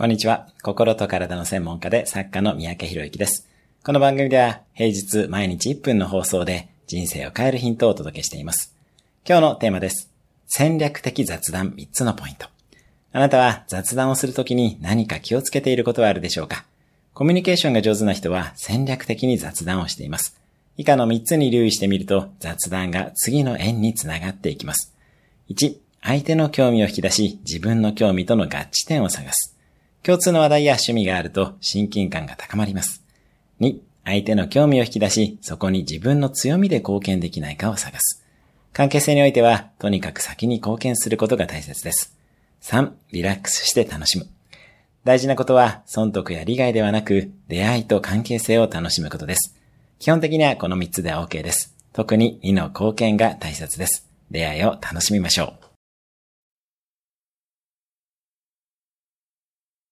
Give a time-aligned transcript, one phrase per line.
[0.00, 0.46] こんにちは。
[0.62, 3.46] 心と体の専門家で作家の三宅博之です。
[3.84, 8.74] この番組では平日毎日1分の放送で人生を変えるヒントをお届けしています。
[9.28, 10.10] 今日のテーマです。
[10.46, 12.46] 戦略的雑談3つのポイント。
[13.12, 16.64] あなたは雑談をするときに何か気をつけていることはあるでしょうか？
[17.12, 20.40] コミュニケーションが上手な人は戦略的に雑談をしています。
[20.78, 24.94] 以下の3つに留意してみると雑談が次の縁につながっていきます。
[25.50, 29.58] 1、相手の興味を引き出し自分の興味との合致点を探す。
[30.02, 33.02] 共通の話題や趣味があると親近感が高まります。
[33.60, 38.24] 2、相手の興味を引き出し、そこに自分の強みで貢献できないかを探す。
[38.72, 42.16] 関係性においては、とにかく先に貢献することが大切です。
[42.62, 44.26] 3、リラックスして楽しむ。
[45.04, 49.56] 大事なことは、損得や利害ではなく、出会いと関係性を楽しむことです。
[49.98, 51.74] 基本的にはこの3つで OK です。
[51.92, 54.08] 特に2の貢献が大切です。
[54.30, 55.69] 出会いを楽しみましょう。